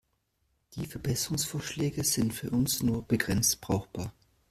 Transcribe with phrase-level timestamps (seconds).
[0.73, 4.11] Die Verbesserungsvorschläge sind für uns nur begrenzt brauchbar.